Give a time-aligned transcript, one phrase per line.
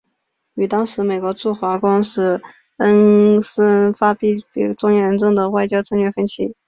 [0.55, 2.41] 与当时美国驻华公使芮
[2.77, 6.55] 恩施发生严重的外交策略分歧。